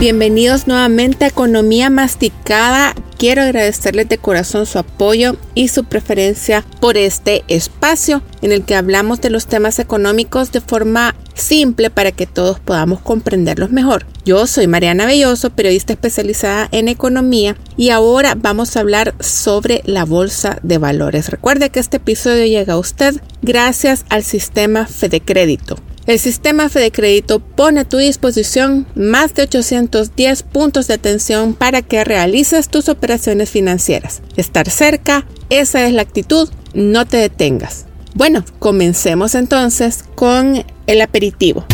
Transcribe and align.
Bienvenidos 0.00 0.68
nuevamente 0.68 1.24
a 1.24 1.28
Economía 1.28 1.90
Masticada. 1.90 2.94
Quiero 3.18 3.42
agradecerles 3.42 4.08
de 4.08 4.16
corazón 4.16 4.64
su 4.64 4.78
apoyo 4.78 5.34
y 5.56 5.66
su 5.66 5.82
preferencia 5.82 6.64
por 6.80 6.96
este 6.96 7.42
espacio 7.48 8.22
en 8.40 8.52
el 8.52 8.62
que 8.62 8.76
hablamos 8.76 9.20
de 9.20 9.30
los 9.30 9.48
temas 9.48 9.80
económicos 9.80 10.52
de 10.52 10.60
forma 10.60 11.16
simple 11.34 11.90
para 11.90 12.12
que 12.12 12.28
todos 12.28 12.60
podamos 12.60 13.00
comprenderlos 13.00 13.72
mejor. 13.72 14.06
Yo 14.24 14.46
soy 14.46 14.68
Mariana 14.68 15.04
Belloso, 15.04 15.50
periodista 15.50 15.94
especializada 15.94 16.68
en 16.70 16.86
economía 16.86 17.56
y 17.76 17.90
ahora 17.90 18.36
vamos 18.36 18.76
a 18.76 18.80
hablar 18.80 19.16
sobre 19.18 19.82
la 19.84 20.04
bolsa 20.04 20.60
de 20.62 20.78
valores. 20.78 21.28
Recuerde 21.28 21.70
que 21.70 21.80
este 21.80 21.96
episodio 21.96 22.46
llega 22.46 22.74
a 22.74 22.78
usted 22.78 23.20
gracias 23.42 24.04
al 24.10 24.22
sistema 24.22 24.86
Fede 24.86 25.20
Crédito 25.20 25.76
el 26.08 26.18
sistema 26.18 26.70
Fede 26.70 26.90
Crédito 26.90 27.38
pone 27.38 27.80
a 27.80 27.84
tu 27.84 27.98
disposición 27.98 28.86
más 28.94 29.34
de 29.34 29.42
810 29.42 30.42
puntos 30.42 30.86
de 30.86 30.94
atención 30.94 31.52
para 31.52 31.82
que 31.82 32.02
realices 32.02 32.70
tus 32.70 32.88
operaciones 32.88 33.50
financieras. 33.50 34.22
Estar 34.36 34.70
cerca, 34.70 35.26
esa 35.50 35.86
es 35.86 35.92
la 35.92 36.00
actitud, 36.00 36.48
no 36.72 37.06
te 37.06 37.18
detengas. 37.18 37.84
Bueno, 38.14 38.42
comencemos 38.58 39.34
entonces 39.34 40.02
con 40.14 40.64
el 40.86 41.00
aperitivo. 41.02 41.66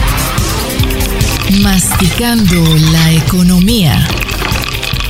Masticando 1.62 2.56
la 2.90 3.12
economía. 3.12 4.08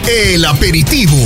El 0.07 0.45
aperitivo. 0.45 1.17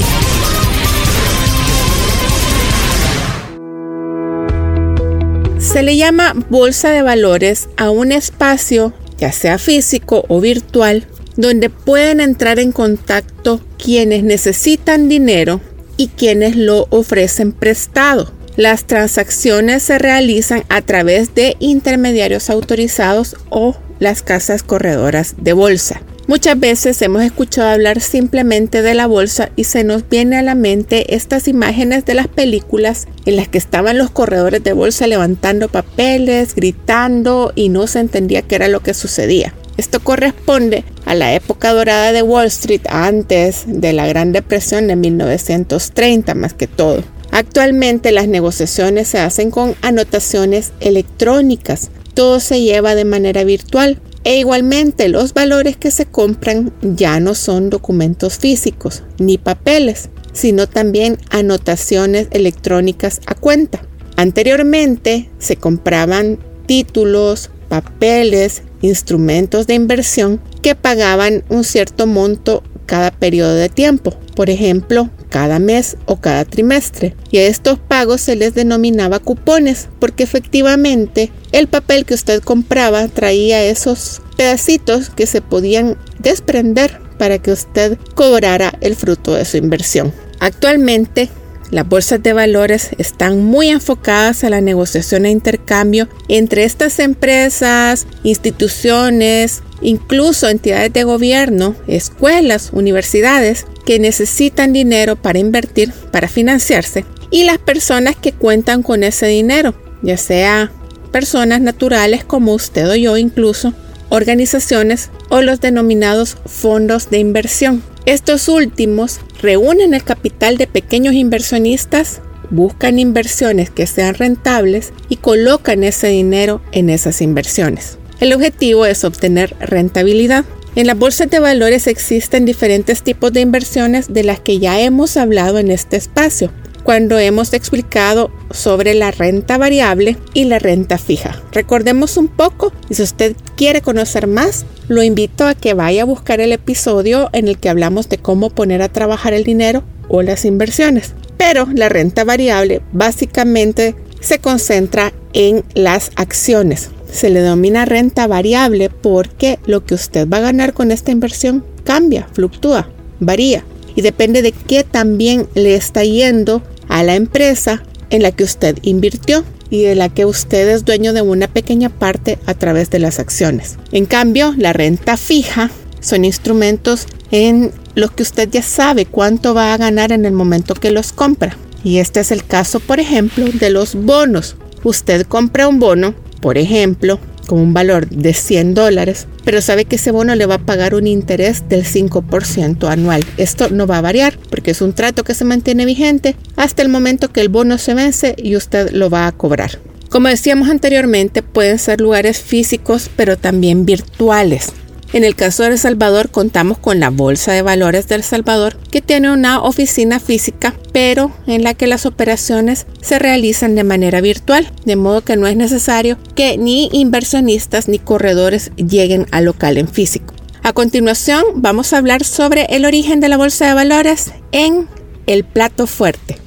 Se 5.70 5.82
le 5.82 5.98
llama 5.98 6.32
bolsa 6.48 6.88
de 6.92 7.02
valores 7.02 7.68
a 7.76 7.90
un 7.90 8.10
espacio, 8.10 8.94
ya 9.18 9.32
sea 9.32 9.58
físico 9.58 10.24
o 10.28 10.40
virtual, 10.40 11.06
donde 11.36 11.68
pueden 11.68 12.20
entrar 12.20 12.58
en 12.58 12.72
contacto 12.72 13.60
quienes 13.76 14.24
necesitan 14.24 15.10
dinero 15.10 15.60
y 15.98 16.08
quienes 16.08 16.56
lo 16.56 16.86
ofrecen 16.88 17.52
prestado. 17.52 18.32
Las 18.56 18.86
transacciones 18.86 19.82
se 19.82 19.98
realizan 19.98 20.64
a 20.70 20.80
través 20.80 21.34
de 21.34 21.54
intermediarios 21.58 22.48
autorizados 22.48 23.36
o 23.50 23.76
las 23.98 24.22
casas 24.22 24.62
corredoras 24.62 25.34
de 25.36 25.52
bolsa. 25.52 26.00
Muchas 26.28 26.60
veces 26.60 27.00
hemos 27.00 27.22
escuchado 27.22 27.70
hablar 27.70 28.02
simplemente 28.02 28.82
de 28.82 28.92
la 28.92 29.06
bolsa 29.06 29.48
y 29.56 29.64
se 29.64 29.82
nos 29.82 30.06
viene 30.10 30.36
a 30.36 30.42
la 30.42 30.54
mente 30.54 31.14
estas 31.14 31.48
imágenes 31.48 32.04
de 32.04 32.12
las 32.12 32.28
películas 32.28 33.08
en 33.24 33.36
las 33.36 33.48
que 33.48 33.56
estaban 33.56 33.96
los 33.96 34.10
corredores 34.10 34.62
de 34.62 34.74
bolsa 34.74 35.06
levantando 35.06 35.68
papeles, 35.68 36.54
gritando 36.54 37.54
y 37.54 37.70
no 37.70 37.86
se 37.86 38.00
entendía 38.00 38.42
qué 38.42 38.56
era 38.56 38.68
lo 38.68 38.80
que 38.80 38.92
sucedía. 38.92 39.54
Esto 39.78 40.00
corresponde 40.00 40.84
a 41.06 41.14
la 41.14 41.32
época 41.32 41.72
dorada 41.72 42.12
de 42.12 42.20
Wall 42.20 42.48
Street 42.48 42.82
antes 42.90 43.62
de 43.66 43.94
la 43.94 44.06
Gran 44.06 44.32
Depresión 44.32 44.86
de 44.86 44.96
1930 44.96 46.34
más 46.34 46.52
que 46.52 46.66
todo. 46.66 47.04
Actualmente 47.30 48.12
las 48.12 48.28
negociaciones 48.28 49.08
se 49.08 49.18
hacen 49.18 49.50
con 49.50 49.76
anotaciones 49.80 50.72
electrónicas. 50.80 51.90
Todo 52.12 52.38
se 52.38 52.60
lleva 52.60 52.94
de 52.94 53.06
manera 53.06 53.44
virtual. 53.44 53.98
E 54.24 54.38
igualmente 54.38 55.08
los 55.08 55.32
valores 55.32 55.76
que 55.76 55.90
se 55.90 56.06
compran 56.06 56.72
ya 56.82 57.20
no 57.20 57.34
son 57.34 57.70
documentos 57.70 58.38
físicos 58.38 59.02
ni 59.18 59.38
papeles, 59.38 60.10
sino 60.32 60.66
también 60.66 61.18
anotaciones 61.30 62.28
electrónicas 62.30 63.20
a 63.26 63.34
cuenta. 63.34 63.82
Anteriormente 64.16 65.30
se 65.38 65.56
compraban 65.56 66.38
títulos, 66.66 67.50
papeles, 67.68 68.62
instrumentos 68.82 69.66
de 69.66 69.74
inversión 69.74 70.40
que 70.62 70.74
pagaban 70.74 71.44
un 71.48 71.64
cierto 71.64 72.06
monto 72.06 72.62
cada 72.88 73.10
periodo 73.10 73.54
de 73.54 73.68
tiempo, 73.68 74.18
por 74.34 74.48
ejemplo, 74.48 75.10
cada 75.28 75.58
mes 75.58 75.98
o 76.06 76.16
cada 76.16 76.46
trimestre. 76.46 77.14
Y 77.30 77.36
a 77.36 77.46
estos 77.46 77.78
pagos 77.78 78.22
se 78.22 78.34
les 78.34 78.54
denominaba 78.54 79.18
cupones, 79.18 79.88
porque 80.00 80.24
efectivamente 80.24 81.30
el 81.52 81.68
papel 81.68 82.06
que 82.06 82.14
usted 82.14 82.42
compraba 82.42 83.06
traía 83.08 83.62
esos 83.62 84.22
pedacitos 84.36 85.10
que 85.10 85.26
se 85.26 85.42
podían 85.42 85.98
desprender 86.18 86.98
para 87.18 87.38
que 87.38 87.52
usted 87.52 87.98
cobrara 88.14 88.72
el 88.80 88.96
fruto 88.96 89.34
de 89.34 89.44
su 89.44 89.58
inversión. 89.58 90.12
Actualmente, 90.40 91.28
las 91.70 91.86
bolsas 91.86 92.22
de 92.22 92.32
valores 92.32 92.90
están 92.96 93.44
muy 93.44 93.68
enfocadas 93.68 94.42
a 94.42 94.48
la 94.48 94.62
negociación 94.62 95.26
e 95.26 95.30
intercambio 95.30 96.08
entre 96.28 96.64
estas 96.64 96.98
empresas, 96.98 98.06
instituciones, 98.22 99.62
incluso 99.80 100.48
entidades 100.48 100.92
de 100.92 101.04
gobierno, 101.04 101.74
escuelas, 101.86 102.70
universidades 102.72 103.66
que 103.84 103.98
necesitan 103.98 104.72
dinero 104.72 105.16
para 105.16 105.38
invertir, 105.38 105.92
para 106.10 106.28
financiarse, 106.28 107.04
y 107.30 107.44
las 107.44 107.58
personas 107.58 108.16
que 108.16 108.32
cuentan 108.32 108.82
con 108.82 109.04
ese 109.04 109.26
dinero, 109.26 109.74
ya 110.02 110.16
sea 110.16 110.72
personas 111.12 111.60
naturales 111.60 112.24
como 112.24 112.54
usted 112.54 112.88
o 112.88 112.94
yo 112.94 113.16
incluso, 113.16 113.74
organizaciones 114.10 115.10
o 115.28 115.42
los 115.42 115.60
denominados 115.60 116.36
fondos 116.46 117.10
de 117.10 117.18
inversión. 117.18 117.82
Estos 118.06 118.48
últimos 118.48 119.20
reúnen 119.42 119.94
el 119.94 120.02
capital 120.02 120.56
de 120.56 120.66
pequeños 120.66 121.14
inversionistas, 121.14 122.20
buscan 122.50 122.98
inversiones 122.98 123.70
que 123.70 123.86
sean 123.86 124.14
rentables 124.14 124.92
y 125.08 125.16
colocan 125.16 125.84
ese 125.84 126.08
dinero 126.08 126.62
en 126.72 126.88
esas 126.88 127.20
inversiones. 127.20 127.98
El 128.20 128.32
objetivo 128.32 128.84
es 128.84 129.04
obtener 129.04 129.54
rentabilidad. 129.60 130.44
En 130.74 130.86
las 130.86 130.98
bolsas 130.98 131.30
de 131.30 131.38
valores 131.38 131.86
existen 131.86 132.44
diferentes 132.44 133.02
tipos 133.02 133.32
de 133.32 133.40
inversiones 133.40 134.12
de 134.12 134.24
las 134.24 134.40
que 134.40 134.58
ya 134.58 134.80
hemos 134.80 135.16
hablado 135.16 135.58
en 135.58 135.70
este 135.70 135.96
espacio 135.96 136.50
cuando 136.82 137.18
hemos 137.18 137.52
explicado 137.52 138.30
sobre 138.50 138.94
la 138.94 139.10
renta 139.10 139.58
variable 139.58 140.16
y 140.32 140.44
la 140.44 140.58
renta 140.58 140.96
fija. 140.96 141.42
Recordemos 141.52 142.16
un 142.16 142.28
poco 142.28 142.72
y 142.88 142.94
si 142.94 143.02
usted 143.02 143.36
quiere 143.56 143.82
conocer 143.82 144.26
más, 144.26 144.64
lo 144.88 145.02
invito 145.02 145.46
a 145.46 145.54
que 145.54 145.74
vaya 145.74 146.02
a 146.02 146.06
buscar 146.06 146.40
el 146.40 146.50
episodio 146.50 147.28
en 147.32 147.46
el 147.46 147.58
que 147.58 147.68
hablamos 147.68 148.08
de 148.08 148.18
cómo 148.18 148.50
poner 148.50 148.80
a 148.80 148.88
trabajar 148.88 149.34
el 149.34 149.44
dinero 149.44 149.84
o 150.08 150.22
las 150.22 150.44
inversiones. 150.44 151.12
Pero 151.36 151.68
la 151.74 151.88
renta 151.88 152.24
variable 152.24 152.80
básicamente 152.92 153.94
se 154.20 154.38
concentra 154.38 155.12
en 155.34 155.64
las 155.74 156.10
acciones. 156.16 156.90
Se 157.10 157.30
le 157.30 157.40
denomina 157.40 157.84
renta 157.84 158.26
variable 158.26 158.90
porque 158.90 159.58
lo 159.66 159.84
que 159.84 159.94
usted 159.94 160.28
va 160.28 160.38
a 160.38 160.42
ganar 160.42 160.74
con 160.74 160.90
esta 160.90 161.10
inversión 161.10 161.64
cambia, 161.84 162.28
fluctúa, 162.32 162.88
varía 163.20 163.64
y 163.96 164.02
depende 164.02 164.42
de 164.42 164.52
qué 164.52 164.84
también 164.84 165.48
le 165.54 165.74
está 165.74 166.04
yendo 166.04 166.62
a 166.88 167.02
la 167.02 167.16
empresa 167.16 167.82
en 168.10 168.22
la 168.22 168.32
que 168.32 168.44
usted 168.44 168.78
invirtió 168.82 169.44
y 169.70 169.82
de 169.82 169.94
la 169.94 170.08
que 170.08 170.24
usted 170.24 170.68
es 170.68 170.84
dueño 170.84 171.12
de 171.12 171.22
una 171.22 171.48
pequeña 171.48 171.90
parte 171.90 172.38
a 172.46 172.54
través 172.54 172.90
de 172.90 172.98
las 172.98 173.18
acciones. 173.18 173.76
En 173.92 174.06
cambio, 174.06 174.54
la 174.56 174.72
renta 174.72 175.16
fija 175.16 175.70
son 176.00 176.24
instrumentos 176.24 177.06
en 177.30 177.72
los 177.94 178.12
que 178.12 178.22
usted 178.22 178.48
ya 178.50 178.62
sabe 178.62 179.04
cuánto 179.06 179.54
va 179.54 179.74
a 179.74 179.76
ganar 179.76 180.12
en 180.12 180.24
el 180.24 180.32
momento 180.32 180.74
que 180.74 180.90
los 180.90 181.12
compra. 181.12 181.56
Y 181.84 181.98
este 181.98 182.20
es 182.20 182.30
el 182.30 182.44
caso, 182.44 182.80
por 182.80 183.00
ejemplo, 183.00 183.46
de 183.46 183.70
los 183.70 183.94
bonos. 183.94 184.56
Usted 184.84 185.26
compra 185.26 185.68
un 185.68 185.80
bono, 185.80 186.14
por 186.40 186.58
ejemplo, 186.58 187.18
con 187.46 187.58
un 187.58 187.72
valor 187.72 188.08
de 188.08 188.34
100 188.34 188.74
dólares, 188.74 189.26
pero 189.44 189.60
sabe 189.60 189.86
que 189.86 189.96
ese 189.96 190.10
bono 190.10 190.34
le 190.34 190.46
va 190.46 190.56
a 190.56 190.66
pagar 190.66 190.94
un 190.94 191.06
interés 191.06 191.68
del 191.68 191.84
5% 191.84 192.88
anual. 192.88 193.24
Esto 193.38 193.70
no 193.70 193.86
va 193.86 193.98
a 193.98 194.02
variar 194.02 194.38
porque 194.50 194.72
es 194.72 194.82
un 194.82 194.92
trato 194.92 195.24
que 195.24 195.34
se 195.34 195.44
mantiene 195.44 195.86
vigente 195.86 196.36
hasta 196.56 196.82
el 196.82 196.88
momento 196.88 197.32
que 197.32 197.40
el 197.40 197.48
bono 197.48 197.78
se 197.78 197.94
vence 197.94 198.34
y 198.36 198.54
usted 198.54 198.90
lo 198.90 199.08
va 199.10 199.26
a 199.26 199.32
cobrar. 199.32 199.78
Como 200.10 200.28
decíamos 200.28 200.68
anteriormente, 200.68 201.42
pueden 201.42 201.78
ser 201.78 202.00
lugares 202.00 202.38
físicos, 202.38 203.10
pero 203.16 203.36
también 203.36 203.84
virtuales. 203.84 204.72
En 205.14 205.24
el 205.24 205.34
caso 205.34 205.62
de 205.62 205.70
El 205.70 205.78
Salvador 205.78 206.30
contamos 206.30 206.76
con 206.76 207.00
la 207.00 207.08
Bolsa 207.08 207.52
de 207.52 207.62
Valores 207.62 208.08
del 208.08 208.22
Salvador, 208.22 208.78
que 208.90 209.00
tiene 209.00 209.32
una 209.32 209.62
oficina 209.62 210.20
física, 210.20 210.74
pero 210.92 211.32
en 211.46 211.64
la 211.64 211.72
que 211.72 211.86
las 211.86 212.04
operaciones 212.04 212.86
se 213.00 213.18
realizan 213.18 213.74
de 213.74 213.84
manera 213.84 214.20
virtual, 214.20 214.70
de 214.84 214.96
modo 214.96 215.22
que 215.22 215.36
no 215.36 215.46
es 215.46 215.56
necesario 215.56 216.18
que 216.34 216.58
ni 216.58 216.90
inversionistas 216.92 217.88
ni 217.88 217.98
corredores 217.98 218.70
lleguen 218.76 219.26
al 219.30 219.46
local 219.46 219.78
en 219.78 219.88
físico. 219.88 220.34
A 220.62 220.74
continuación 220.74 221.42
vamos 221.54 221.94
a 221.94 221.98
hablar 221.98 222.22
sobre 222.22 222.66
el 222.68 222.84
origen 222.84 223.20
de 223.20 223.30
la 223.30 223.38
Bolsa 223.38 223.66
de 223.66 223.72
Valores 223.72 224.32
en 224.52 224.88
el 225.26 225.44
plato 225.44 225.86
fuerte. 225.86 226.38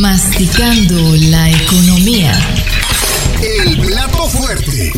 Masticando 0.00 0.96
la 1.30 1.48
economía. 1.48 2.32
El 3.40 3.78
plato 3.78 4.26
fuerte. 4.28 4.92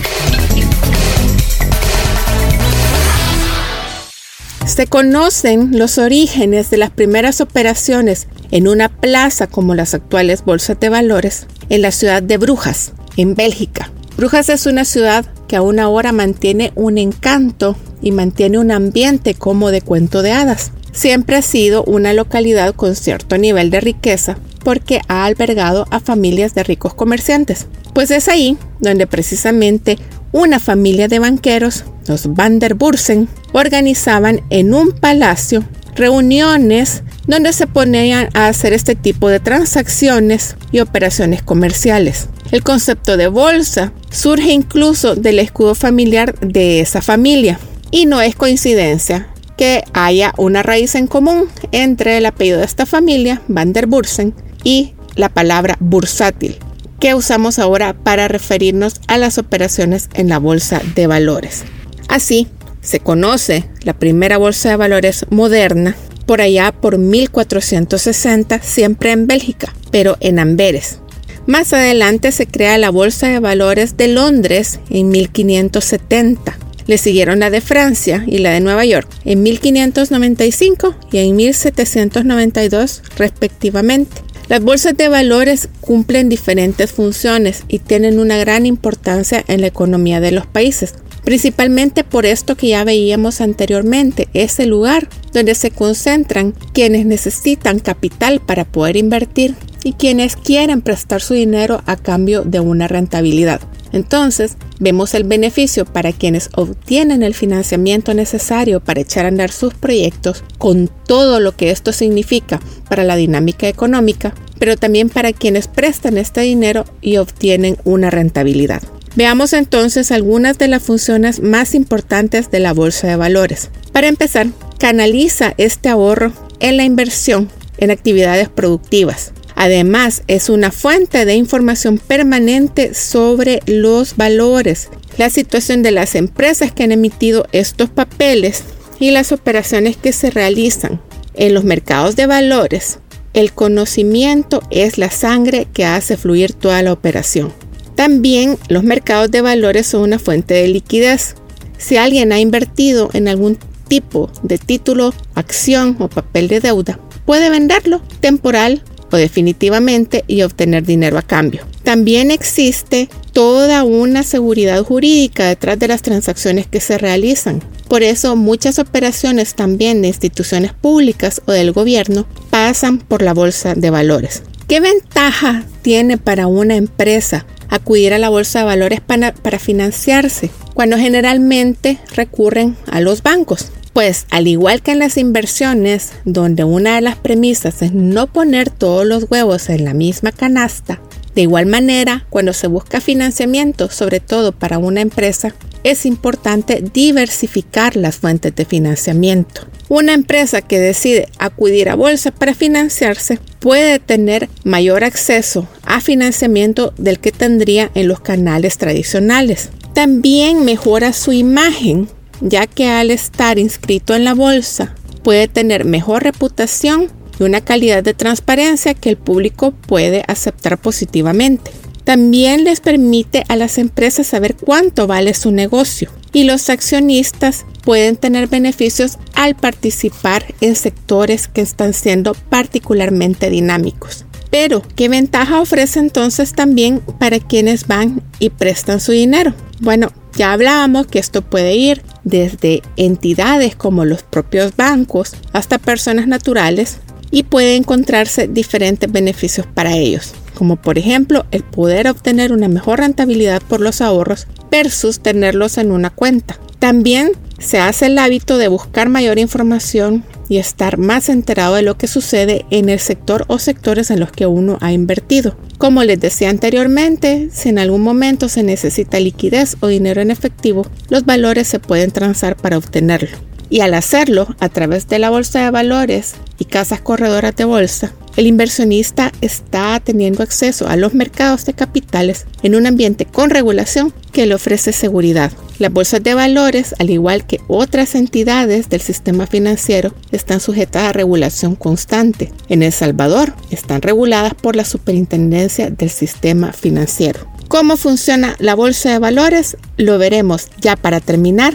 Se 4.75 4.88
conocen 4.88 5.79
los 5.79 5.99
orígenes 5.99 6.69
de 6.69 6.79
las 6.79 6.91
primeras 6.91 7.41
operaciones 7.41 8.26
en 8.50 8.67
una 8.67 8.88
plaza 8.88 9.47
como 9.47 9.76
las 9.76 9.94
actuales 9.94 10.44
bolsas 10.44 10.81
de 10.81 10.88
valores 10.88 11.47
en 11.69 11.81
la 11.81 11.93
ciudad 11.93 12.25
de 12.25 12.38
Brujas, 12.38 12.93
en 13.17 13.37
Bélgica. 13.37 13.93
Brujas 14.17 14.49
es 14.49 14.67
una 14.67 14.85
ciudad 14.85 15.26
que 15.47 15.55
aún 15.55 15.79
ahora 15.79 16.11
mantiene 16.11 16.73
un 16.75 16.99
encanto 16.99 17.76
y 18.03 18.11
mantiene 18.11 18.59
un 18.59 18.73
ambiente 18.73 19.35
como 19.35 19.71
de 19.71 19.81
cuento 19.81 20.23
de 20.23 20.32
hadas. 20.32 20.73
Siempre 20.91 21.37
ha 21.37 21.43
sido 21.43 21.85
una 21.85 22.12
localidad 22.12 22.75
con 22.75 22.97
cierto 22.97 23.38
nivel 23.38 23.70
de 23.70 23.81
riqueza 23.81 24.38
porque 24.65 25.00
ha 25.06 25.25
albergado 25.25 25.87
a 25.93 26.00
familias 26.00 26.53
de 26.56 26.65
ricos 26.65 26.94
comerciantes. 26.94 27.69
Pues 27.93 28.11
es 28.11 28.27
ahí 28.27 28.59
donde 28.81 29.06
precisamente 29.06 29.99
una 30.35 30.59
familia 30.59 31.07
de 31.07 31.21
banqueros, 31.21 31.85
los 32.09 32.35
Van 32.35 32.59
der 32.59 32.75
Bursen, 32.75 33.29
organizaban 33.53 34.43
en 34.51 34.75
un 34.75 34.91
palacio 34.91 35.65
reuniones 35.95 37.05
donde 37.29 37.53
se 37.53 37.69
ponían 37.69 38.31
a 38.35 38.49
hacer 38.49 38.73
este 38.73 38.97
tipo 38.97 39.29
de 39.29 39.39
transacciones 39.39 40.57
y 40.73 40.81
operaciones 40.81 41.41
comerciales. 41.41 42.27
El 42.51 42.65
concepto 42.65 43.17
de 43.17 43.29
bolsa 43.29 43.93
surge 44.11 44.51
incluso 44.51 45.15
del 45.15 45.39
escudo 45.39 45.77
familiar 45.77 46.37
de 46.41 46.81
esa 46.81 47.01
familia 47.01 47.61
y 47.93 48.07
no 48.07 48.21
es 48.21 48.35
coincidencia 48.35 49.29
que 49.57 49.85
haya 49.93 50.35
una 50.37 50.65
raíz 50.65 50.97
en 50.97 51.07
común 51.07 51.45
entre 51.71 52.17
el 52.19 52.27
apellido 52.27 52.59
de 52.59 52.65
esta 52.65 52.87
familia, 52.87 53.41
Van 53.47 53.73
der 53.73 53.87
Bursen, 53.87 54.35
y 54.65 54.95
la 55.15 55.29
palabra 55.29 55.77
bursátil, 55.79 56.57
que 57.00 57.14
usamos 57.14 57.58
ahora 57.58 57.94
para 57.94 58.29
referirnos 58.29 59.00
a 59.06 59.19
las 59.19 59.38
operaciones 59.38 60.08
en 60.14 60.29
la 60.29 60.38
bolsa 60.38 60.81
de 60.94 61.06
valores. 61.06 61.64
Así, 62.08 62.49
se 62.81 63.00
conoce 63.00 63.69
la 63.82 63.94
primera 63.94 64.37
bolsa 64.37 64.70
de 64.70 64.76
valores 64.76 65.26
moderna 65.31 65.96
por 66.26 66.41
allá 66.41 66.73
por 66.73 66.99
1460, 66.99 68.61
siempre 68.62 69.12
en 69.12 69.26
Bélgica, 69.26 69.75
pero 69.91 70.17
en 70.20 70.38
Amberes. 70.38 70.99
Más 71.46 71.73
adelante 71.75 72.32
se 72.32 72.46
crea 72.46 72.79
la 72.79 72.91
Bolsa 72.91 73.29
de 73.29 73.38
Valores 73.38 73.99
de 73.99 74.08
Londres 74.08 74.81
en 74.88 75.11
1570. 75.11 76.58
Le 76.87 76.99
siguieron 76.99 77.41
la 77.41 77.50
de 77.50 77.61
Francia 77.61 78.25
y 78.26 78.38
la 78.38 78.50
de 78.50 78.61
Nueva 78.61 78.85
York 78.85 79.08
en 79.25 79.43
1595 79.43 80.94
y 81.12 81.19
en 81.19 81.37
1792 81.37 83.02
respectivamente. 83.17 84.24
Las 84.49 84.62
bolsas 84.62 84.94
de 84.96 85.08
valores 85.08 85.69
cumplen 85.81 86.29
diferentes 86.29 86.93
funciones 86.93 87.64
y 87.67 87.79
tienen 87.79 88.19
una 88.19 88.37
gran 88.37 88.67
importancia 88.67 89.43
en 89.49 89.62
la 89.62 89.69
economía 89.69 90.20
de 90.20 90.32
los 90.32 90.46
países, 90.46 90.94
principalmente 91.25 92.05
por 92.05 92.26
esto 92.26 92.55
que 92.55 92.69
ya 92.69 92.85
veíamos 92.85 93.41
anteriormente, 93.41 94.29
ese 94.35 94.67
lugar 94.67 95.08
donde 95.32 95.55
se 95.55 95.70
concentran 95.70 96.52
quienes 96.75 97.06
necesitan 97.06 97.79
capital 97.79 98.41
para 98.41 98.67
poder 98.67 98.99
invertir 98.99 99.55
y 99.82 99.94
quienes 99.94 100.37
quieren 100.37 100.82
prestar 100.82 101.23
su 101.23 101.32
dinero 101.32 101.82
a 101.87 101.96
cambio 101.96 102.43
de 102.43 102.61
una 102.61 102.87
rentabilidad. 102.87 103.62
Entonces, 103.94 104.56
vemos 104.81 105.14
el 105.14 105.23
beneficio 105.23 105.85
para 105.85 106.12
quienes 106.12 106.50
obtienen 106.56 107.23
el 107.23 107.32
financiamiento 107.32 108.12
necesario 108.12 108.81
para 108.81 109.00
echar 109.00 109.25
a 109.25 109.29
andar 109.29 109.52
sus 109.52 109.73
proyectos 109.73 110.43
con 110.58 110.91
todo 111.06 111.38
lo 111.38 111.56
que 111.56 111.70
esto 111.70 111.93
significa 111.93 112.58
para 112.88 113.05
la 113.05 113.14
dinámica 113.14 113.69
económica, 113.69 114.35
pero 114.58 114.76
también 114.76 115.11
para 115.11 115.32
quienes 115.32 115.69
prestan 115.69 116.19
este 116.19 116.41
dinero 116.41 116.85
y 117.02 117.19
obtienen 117.19 117.76
una 117.85 118.11
rentabilidad. 118.11 118.82
Veamos 119.14 119.52
entonces 119.52 120.11
algunas 120.11 120.58
de 120.58 120.67
las 120.67 120.82
funciones 120.82 121.41
más 121.41 121.73
importantes 121.76 122.50
de 122.50 122.58
la 122.58 122.73
bolsa 122.73 123.06
de 123.06 123.14
valores. 123.14 123.70
Para 123.93 124.08
empezar, 124.08 124.49
canaliza 124.81 125.55
este 125.56 125.88
ahorro 125.88 126.32
en 126.58 126.79
la 126.79 126.85
inversión 126.85 127.49
en 127.79 127.93
actividades 127.93 128.49
productivas. 128.49 129.32
Además, 129.56 130.23
es 130.27 130.49
una 130.49 130.73
fuente 130.73 131.25
de 131.25 131.35
información 131.35 131.99
permanente 131.99 132.95
sobre 132.95 133.61
los 133.67 134.17
valores, 134.17 134.89
la 135.17 135.31
situación 135.31 135.83
de 135.83 135.93
las 135.93 136.15
empresas 136.15 136.73
que 136.73 136.83
han 136.83 136.93
emitido 136.93 137.47
estos 137.53 137.89
papeles 137.89 138.65
y 138.99 139.11
las 139.11 139.33
operaciones 139.33 139.97
que 139.97 140.12
se 140.12 140.31
realizan. 140.31 141.01
En 141.35 141.55
los 141.55 141.65
mercados 141.65 142.17
de 142.17 142.27
valores, 142.27 142.99
el 143.33 143.53
conocimiento 143.53 144.62
es 144.71 144.99
la 144.99 145.11
sangre 145.11 145.67
que 145.73 145.85
hace 145.85 146.17
fluir 146.17 146.53
toda 146.53 146.83
la 146.83 146.93
operación. 146.93 147.53
También 147.95 148.59
los 148.69 148.83
mercados 148.83 149.31
de 149.31 149.41
valores 149.41 149.87
son 149.87 150.03
una 150.03 150.19
fuente 150.19 150.55
de 150.55 150.69
liquidez. 150.69 151.35
Si 151.79 151.97
alguien 151.97 152.33
ha 152.33 152.41
invertido 152.41 153.11
en 153.12 153.29
algún 153.29 153.59
tipo 153.89 154.31
de 154.43 154.59
título, 154.59 155.12
acción 155.35 155.97
o 156.01 156.09
papel 156.09 156.49
de 156.49 156.61
deuda, 156.61 156.99
puede 157.25 157.51
venderlo 157.51 158.03
temporal 158.21 158.83
definitivamente 159.17 160.25
y 160.27 160.43
obtener 160.43 160.85
dinero 160.85 161.19
a 161.19 161.23
cambio. 161.23 161.67
También 161.83 162.31
existe 162.31 163.09
toda 163.33 163.85
una 163.85 164.23
seguridad 164.23 164.83
jurídica 164.83 165.49
detrás 165.49 165.79
de 165.79 165.89
las 165.89 166.03
transacciones 166.03 166.67
que 166.67 166.81
se 166.81 166.99
realizan. 166.99 167.63
Por 167.89 168.03
eso 168.03 168.37
muchas 168.37 168.79
operaciones 168.79 169.55
también 169.55 170.03
de 170.03 170.09
instituciones 170.09 170.73
públicas 170.73 171.43
o 171.47 171.53
del 171.53 171.73
gobierno 171.73 172.27
pasan 172.51 172.99
por 172.99 173.23
la 173.23 173.35
bolsa 173.35 173.75
de 173.75 173.91
valores. 173.91 174.43
¿Qué 174.69 174.81
ventaja 174.81 175.65
tiene 175.83 176.17
para 176.17 176.47
una 176.47 176.77
empresa 176.77 177.45
acudir 177.69 178.15
a 178.15 178.19
la 178.19 178.31
bolsa 178.31 178.61
de 178.61 178.65
valores 178.65 179.01
para, 179.01 179.35
para 179.35 179.59
financiarse 179.59 180.51
cuando 180.73 180.97
generalmente 180.97 181.99
recurren 182.15 182.77
a 182.91 183.01
los 183.01 183.23
bancos? 183.23 183.71
Pues 183.94 184.27
al 184.31 184.48
igual 184.48 184.82
que 184.82 184.91
en 184.91 184.98
las 184.98 185.17
inversiones, 185.17 186.10
donde 186.24 186.65
una 186.65 186.96
de 186.96 187.01
las 187.01 187.17
premisas 187.17 187.81
es 187.81 187.93
no 187.93 188.27
poner 188.27 188.69
todos 188.69 189.06
los 189.06 189.31
huevos 189.31 189.70
en 189.70 189.84
la 189.84 189.94
misma 189.94 190.32
canasta, 190.32 191.01
de 191.34 191.43
igual 191.43 191.67
manera, 191.67 192.27
cuando 192.29 192.53
se 192.53 192.67
busca 192.67 193.01
financiamiento, 193.01 193.91
sobre 193.91 194.20
todo 194.20 194.53
para 194.53 194.79
una 194.79 195.01
empresa, 195.01 195.55
es 195.84 196.06
importante 196.06 196.82
diversificar 196.93 197.96
las 197.96 198.17
fuentes 198.17 198.55
de 198.55 198.65
financiamiento. 198.65 199.63
Una 199.89 200.15
empresa 200.15 200.63
que 200.63 200.81
decide 200.81 201.29
acudir 201.39 201.89
a 201.89 201.94
bolsa 201.94 202.31
para 202.31 202.55
financiarse 202.55 203.39
puede 203.60 203.98
tener 203.98 204.48
mayor 204.65 205.05
acceso 205.05 205.69
a 205.84 206.01
financiamiento 206.01 206.94
del 206.96 207.20
que 207.20 207.32
tendría 207.32 207.91
en 207.94 208.08
los 208.08 208.20
canales 208.20 208.79
tradicionales. 208.79 209.70
También 209.93 210.65
mejora 210.65 211.13
su 211.13 211.32
imagen 211.32 212.08
ya 212.41 212.67
que 212.67 212.88
al 212.88 213.10
estar 213.10 213.58
inscrito 213.58 214.14
en 214.14 214.24
la 214.24 214.34
bolsa 214.34 214.94
puede 215.22 215.48
tener 215.48 215.84
mejor 215.84 216.22
reputación 216.22 217.08
y 217.38 217.43
una 217.43 217.60
calidad 217.60 218.03
de 218.03 218.14
transparencia 218.14 218.94
que 218.94 219.10
el 219.10 219.17
público 219.17 219.72
puede 219.72 220.22
aceptar 220.26 220.79
positivamente. 220.79 221.70
También 222.05 222.64
les 222.64 222.81
permite 222.81 223.44
a 223.48 223.56
las 223.56 223.79
empresas 223.79 224.26
saber 224.26 224.56
cuánto 224.56 225.06
vale 225.06 225.32
su 225.32 225.50
negocio 225.50 226.10
y 226.34 226.44
los 226.44 226.69
accionistas 226.69 227.64
pueden 227.82 228.17
tener 228.17 228.48
beneficios 228.48 229.19
al 229.34 229.55
participar 229.55 230.44
en 230.60 230.76
sectores 230.76 231.48
que 231.48 231.62
están 231.62 231.94
siendo 231.94 232.34
particularmente 232.34 233.48
dinámicos. 233.48 234.26
Pero, 234.55 234.82
¿qué 234.94 235.08
ventaja 235.08 235.61
ofrece 235.61 235.99
entonces 235.99 236.53
también 236.53 237.01
para 237.19 237.41
quienes 237.41 237.89
van 237.89 238.23
y 238.39 238.51
prestan 238.51 239.01
su 239.01 239.11
dinero? 239.11 239.53
Bueno, 239.81 240.13
ya 240.37 240.53
hablábamos 240.53 241.08
que 241.08 241.19
esto 241.19 241.43
puede 241.43 241.75
ir 241.75 242.03
desde 242.23 242.81
entidades 242.96 243.75
como 243.75 244.05
los 244.05 244.23
propios 244.23 244.77
bancos 244.77 245.34
hasta 245.53 245.79
personas 245.79 246.29
naturales 246.29 246.99
y 247.32 247.43
puede 247.43 247.75
encontrarse 247.75 248.46
diferentes 248.46 249.11
beneficios 249.11 249.67
para 249.67 249.96
ellos, 249.96 250.34
como 250.55 250.77
por 250.77 250.99
ejemplo 250.99 251.46
el 251.51 251.65
poder 251.65 252.06
obtener 252.06 252.53
una 252.53 252.69
mejor 252.69 253.01
rentabilidad 253.01 253.61
por 253.61 253.81
los 253.81 254.01
ahorros 254.01 254.46
versus 254.70 255.19
tenerlos 255.19 255.79
en 255.79 255.91
una 255.91 256.11
cuenta. 256.11 256.61
También 256.79 257.32
se 257.58 257.81
hace 257.81 258.06
el 258.06 258.19
hábito 258.19 258.56
de 258.56 258.69
buscar 258.69 259.08
mayor 259.08 259.41
información 259.41 260.23
y 260.48 260.58
estar 260.58 260.98
más 260.98 261.29
enterado 261.29 261.74
de 261.74 261.82
lo 261.82 261.96
que 261.96 262.06
sucede 262.06 262.65
en 262.70 262.89
el 262.89 262.98
sector 262.98 263.44
o 263.48 263.58
sectores 263.58 264.10
en 264.10 264.20
los 264.20 264.32
que 264.32 264.46
uno 264.46 264.79
ha 264.81 264.93
invertido. 264.93 265.56
Como 265.79 266.03
les 266.05 266.20
decía 266.20 266.51
anteriormente, 266.51 267.48
si 267.53 267.69
en 267.69 267.79
algún 267.79 268.03
momento 268.03 268.48
se 268.48 268.63
necesita 268.63 269.20
liquidez 269.20 269.77
o 269.81 269.86
dinero 269.86 270.20
en 270.20 270.31
efectivo, 270.31 270.86
los 271.08 271.24
valores 271.24 271.69
se 271.69 271.79
pueden 271.79 272.10
transar 272.10 272.56
para 272.56 272.79
obtenerlo. 272.79 273.54
Y 273.71 273.81
al 273.81 273.94
hacerlo 273.94 274.55
a 274.61 274.69
través 274.69 275.09
de 275.09 275.19
la 275.19 275.31
bolsa 275.31 275.65
de 275.65 275.71
valores 275.71 276.35
y 276.59 276.67
casas 276.67 277.01
corredoras 277.01 277.56
de 277.56 277.65
bolsa, 277.65 278.13
el 278.37 278.47
inversionista 278.49 279.31
está 279.41 280.01
teniendo 280.01 280.43
acceso 280.43 280.89
a 280.89 280.97
los 280.97 281.15
mercados 281.15 281.65
de 281.67 281.75
capitales 281.75 282.47
en 282.65 282.75
un 282.75 282.87
ambiente 282.87 283.27
con 283.27 283.51
regulación 283.51 284.13
que 284.33 284.47
le 284.47 284.55
ofrece 284.55 284.93
seguridad. 284.93 285.53
Las 285.79 285.93
bolsas 285.93 286.23
de 286.23 286.35
valores, 286.35 286.94
al 286.99 287.11
igual 287.11 287.47
que 287.47 287.61
otras 287.69 288.15
entidades 288.17 288.89
del 288.89 289.01
sistema 289.01 289.47
financiero, 289.47 290.15
están 290.33 290.61
sujetas 290.61 291.05
a 291.05 291.13
regulación 291.13 291.77
constante. 291.77 292.53
En 292.69 292.83
El 292.83 292.93
Salvador 292.93 293.55
están 293.71 294.03
reguladas 294.03 294.55
por 294.55 294.75
la 294.75 294.85
Superintendencia 294.85 295.91
del 295.91 296.11
Sistema 296.11 296.73
Financiero. 296.73 297.47
¿Cómo 297.69 297.97
funciona 297.97 298.56
la 298.59 298.75
bolsa 298.75 299.11
de 299.11 299.19
valores? 299.19 299.77
Lo 299.97 300.19
veremos 300.19 300.69
ya 300.81 300.97
para 300.97 301.21
terminar 301.21 301.75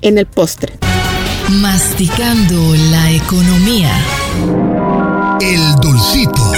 en 0.00 0.18
el 0.18 0.26
postre. 0.26 0.87
Masticando 1.50 2.74
la 2.90 3.10
economía. 3.10 3.90
El 5.40 5.74
dulcito. 5.80 6.52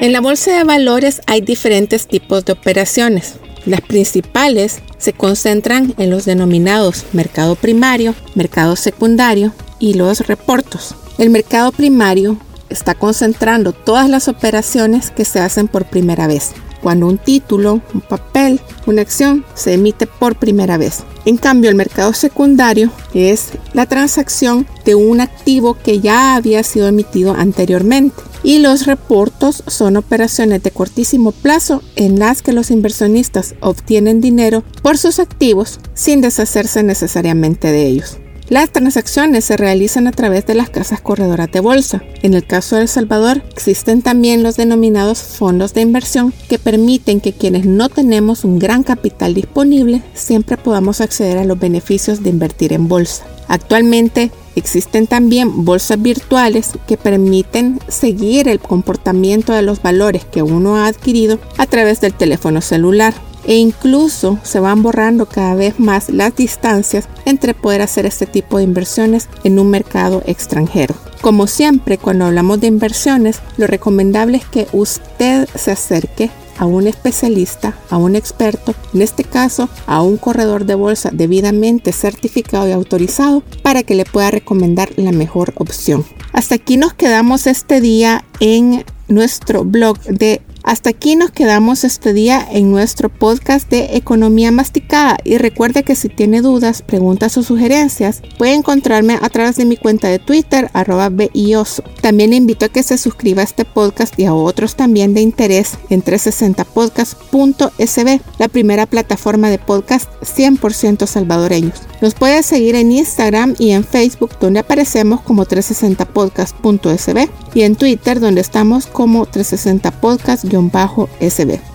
En 0.00 0.12
la 0.12 0.20
bolsa 0.20 0.56
de 0.56 0.62
valores 0.62 1.22
hay 1.26 1.40
diferentes 1.40 2.06
tipos 2.06 2.44
de 2.44 2.52
operaciones. 2.52 3.34
Las 3.66 3.80
principales 3.80 4.80
se 4.96 5.12
concentran 5.12 5.94
en 5.98 6.10
los 6.10 6.24
denominados 6.24 7.04
mercado 7.12 7.56
primario, 7.56 8.14
mercado 8.36 8.76
secundario 8.76 9.52
y 9.80 9.94
los 9.94 10.24
reportos. 10.28 10.94
El 11.18 11.30
mercado 11.30 11.72
primario 11.72 12.36
está 12.68 12.94
concentrando 12.94 13.72
todas 13.72 14.08
las 14.08 14.28
operaciones 14.28 15.10
que 15.10 15.24
se 15.24 15.40
hacen 15.40 15.66
por 15.66 15.84
primera 15.86 16.28
vez 16.28 16.52
cuando 16.82 17.06
un 17.06 17.18
título, 17.18 17.80
un 17.94 18.00
papel, 18.00 18.60
una 18.86 19.02
acción 19.02 19.44
se 19.54 19.74
emite 19.74 20.06
por 20.06 20.36
primera 20.36 20.76
vez. 20.76 21.04
En 21.24 21.36
cambio, 21.36 21.70
el 21.70 21.76
mercado 21.76 22.12
secundario 22.12 22.90
es 23.14 23.50
la 23.72 23.86
transacción 23.86 24.66
de 24.84 24.96
un 24.96 25.20
activo 25.20 25.74
que 25.74 26.00
ya 26.00 26.34
había 26.34 26.62
sido 26.64 26.88
emitido 26.88 27.34
anteriormente. 27.34 28.22
Y 28.42 28.58
los 28.58 28.86
reportos 28.86 29.62
son 29.68 29.96
operaciones 29.96 30.64
de 30.64 30.72
cortísimo 30.72 31.30
plazo 31.30 31.80
en 31.94 32.18
las 32.18 32.42
que 32.42 32.52
los 32.52 32.72
inversionistas 32.72 33.54
obtienen 33.60 34.20
dinero 34.20 34.64
por 34.82 34.98
sus 34.98 35.20
activos 35.20 35.78
sin 35.94 36.20
deshacerse 36.20 36.82
necesariamente 36.82 37.70
de 37.70 37.86
ellos. 37.86 38.18
Las 38.52 38.68
transacciones 38.68 39.46
se 39.46 39.56
realizan 39.56 40.06
a 40.06 40.12
través 40.12 40.44
de 40.44 40.54
las 40.54 40.68
casas 40.68 41.00
corredoras 41.00 41.50
de 41.50 41.60
bolsa. 41.60 42.02
En 42.20 42.34
el 42.34 42.46
caso 42.46 42.76
de 42.76 42.82
El 42.82 42.88
Salvador, 42.88 43.42
existen 43.50 44.02
también 44.02 44.42
los 44.42 44.58
denominados 44.58 45.22
fondos 45.22 45.72
de 45.72 45.80
inversión 45.80 46.34
que 46.50 46.58
permiten 46.58 47.22
que 47.22 47.32
quienes 47.32 47.64
no 47.64 47.88
tenemos 47.88 48.44
un 48.44 48.58
gran 48.58 48.82
capital 48.82 49.32
disponible 49.32 50.02
siempre 50.12 50.58
podamos 50.58 51.00
acceder 51.00 51.38
a 51.38 51.46
los 51.46 51.58
beneficios 51.58 52.22
de 52.22 52.28
invertir 52.28 52.74
en 52.74 52.88
bolsa. 52.88 53.24
Actualmente 53.48 54.30
existen 54.54 55.06
también 55.06 55.64
bolsas 55.64 56.02
virtuales 56.02 56.72
que 56.86 56.98
permiten 56.98 57.80
seguir 57.88 58.48
el 58.48 58.60
comportamiento 58.60 59.54
de 59.54 59.62
los 59.62 59.80
valores 59.80 60.26
que 60.26 60.42
uno 60.42 60.76
ha 60.76 60.88
adquirido 60.88 61.38
a 61.56 61.64
través 61.64 62.02
del 62.02 62.12
teléfono 62.12 62.60
celular 62.60 63.14
e 63.44 63.56
incluso 63.56 64.38
se 64.42 64.60
van 64.60 64.82
borrando 64.82 65.26
cada 65.26 65.54
vez 65.54 65.78
más 65.78 66.08
las 66.08 66.34
distancias 66.36 67.08
entre 67.24 67.54
poder 67.54 67.82
hacer 67.82 68.06
este 68.06 68.26
tipo 68.26 68.58
de 68.58 68.64
inversiones 68.64 69.28
en 69.44 69.58
un 69.58 69.70
mercado 69.70 70.22
extranjero. 70.26 70.94
Como 71.20 71.46
siempre, 71.46 71.98
cuando 71.98 72.24
hablamos 72.26 72.60
de 72.60 72.66
inversiones, 72.66 73.40
lo 73.56 73.66
recomendable 73.66 74.38
es 74.38 74.44
que 74.44 74.66
usted 74.72 75.48
se 75.54 75.70
acerque 75.70 76.30
a 76.58 76.66
un 76.66 76.86
especialista, 76.86 77.74
a 77.90 77.96
un 77.96 78.16
experto, 78.16 78.74
en 78.94 79.02
este 79.02 79.24
caso 79.24 79.68
a 79.86 80.02
un 80.02 80.16
corredor 80.16 80.64
de 80.64 80.74
bolsa 80.74 81.10
debidamente 81.12 81.92
certificado 81.92 82.68
y 82.68 82.72
autorizado 82.72 83.42
para 83.62 83.82
que 83.82 83.94
le 83.94 84.04
pueda 84.04 84.30
recomendar 84.30 84.90
la 84.96 85.12
mejor 85.12 85.54
opción. 85.56 86.04
Hasta 86.32 86.56
aquí 86.56 86.76
nos 86.76 86.94
quedamos 86.94 87.46
este 87.46 87.80
día 87.80 88.24
en 88.40 88.84
nuestro 89.08 89.64
blog 89.64 89.98
de 90.04 90.40
hasta 90.64 90.90
aquí 90.90 91.16
nos 91.16 91.30
quedamos 91.30 91.84
este 91.84 92.12
día 92.12 92.46
en 92.50 92.70
nuestro 92.70 93.08
podcast 93.08 93.70
de 93.70 93.96
Economía 93.96 94.52
Masticada 94.52 95.16
y 95.24 95.38
recuerde 95.38 95.82
que 95.82 95.96
si 95.96 96.08
tiene 96.08 96.40
dudas, 96.40 96.82
preguntas 96.82 97.36
o 97.36 97.42
sugerencias, 97.42 98.22
puede 98.38 98.54
encontrarme 98.54 99.18
a 99.20 99.28
través 99.28 99.56
de 99.56 99.64
mi 99.64 99.76
cuenta 99.76 100.06
de 100.08 100.20
Twitter, 100.20 100.70
arroba 100.72 101.08
BIOSO. 101.08 101.82
También 102.00 102.30
le 102.30 102.36
invito 102.36 102.66
a 102.66 102.68
que 102.68 102.82
se 102.82 102.98
suscriba 102.98 103.40
a 103.40 103.44
este 103.44 103.64
podcast 103.64 104.18
y 104.18 104.26
a 104.26 104.34
otros 104.34 104.76
también 104.76 105.14
de 105.14 105.20
interés 105.20 105.78
en 105.90 106.04
360podcast.sb, 106.04 108.20
la 108.38 108.48
primera 108.48 108.86
plataforma 108.86 109.50
de 109.50 109.58
podcast 109.58 110.10
100% 110.22 111.06
salvadoreños. 111.06 111.82
Nos 112.00 112.14
puede 112.14 112.42
seguir 112.42 112.74
en 112.74 112.90
Instagram 112.92 113.54
y 113.58 113.70
en 113.70 113.84
Facebook 113.84 114.30
donde 114.40 114.60
aparecemos 114.60 115.20
como 115.20 115.44
360podcast.sb 115.44 117.28
y 117.54 117.62
en 117.62 117.76
Twitter 117.76 118.20
donde 118.20 118.40
estamos 118.40 118.86
como 118.86 119.26
360podcast 119.26 120.51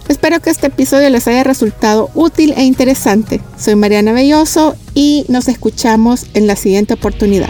Espero 0.08 0.40
que 0.40 0.50
este 0.50 0.68
episodio 0.68 1.10
les 1.10 1.28
haya 1.28 1.44
resultado 1.44 2.10
útil 2.14 2.54
e 2.56 2.64
interesante. 2.64 3.42
Soy 3.58 3.76
Mariana 3.76 4.14
Belloso 4.14 4.76
y 4.94 5.26
nos 5.28 5.48
escuchamos 5.48 6.28
en 6.34 6.48
la 6.48 6.56
siguiente 6.56 6.94
oportunidad. 6.94 7.50